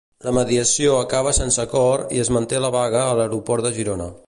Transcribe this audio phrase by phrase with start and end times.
[0.27, 4.13] La mediació acaba sense acord i es manté la vaga a l'aeroport de Girona.